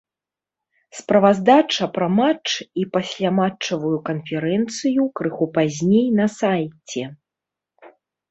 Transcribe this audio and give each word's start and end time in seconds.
Справаздача 0.99 1.87
пра 1.97 2.07
матч 2.19 2.49
і 2.83 2.85
пасляматчавую 2.95 3.93
канферэнцыю 4.09 5.01
крыху 5.19 5.45
пазней 5.57 6.07
на 6.21 6.27
сайце. 6.39 7.03